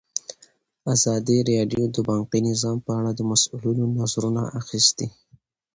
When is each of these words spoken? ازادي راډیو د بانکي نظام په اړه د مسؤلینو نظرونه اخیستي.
ازادي 0.93 1.37
راډیو 1.51 1.83
د 1.95 1.97
بانکي 2.07 2.39
نظام 2.49 2.77
په 2.85 2.91
اړه 2.99 3.11
د 3.15 3.21
مسؤلینو 3.31 3.85
نظرونه 3.99 4.43
اخیستي. 4.59 5.07